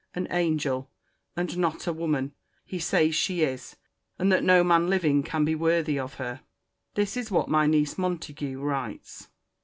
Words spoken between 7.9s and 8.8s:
Montague